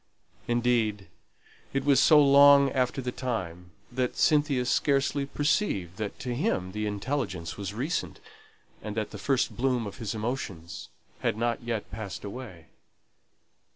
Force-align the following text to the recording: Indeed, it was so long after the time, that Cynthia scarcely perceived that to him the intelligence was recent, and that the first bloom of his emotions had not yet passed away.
Indeed, 0.47 1.09
it 1.73 1.85
was 1.85 1.99
so 1.99 2.19
long 2.19 2.71
after 2.71 3.03
the 3.03 3.11
time, 3.11 3.69
that 3.91 4.17
Cynthia 4.17 4.65
scarcely 4.65 5.27
perceived 5.27 5.97
that 5.97 6.17
to 6.21 6.33
him 6.33 6.71
the 6.71 6.87
intelligence 6.87 7.55
was 7.55 7.75
recent, 7.75 8.19
and 8.81 8.97
that 8.97 9.11
the 9.11 9.19
first 9.19 9.55
bloom 9.55 9.85
of 9.85 9.97
his 9.97 10.15
emotions 10.15 10.89
had 11.19 11.37
not 11.37 11.61
yet 11.61 11.91
passed 11.91 12.23
away. 12.23 12.69